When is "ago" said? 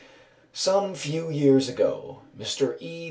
1.69-2.23